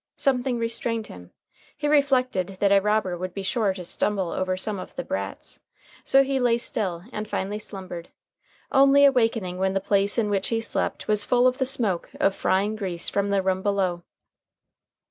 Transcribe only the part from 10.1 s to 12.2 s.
in which he slept was full of the smoke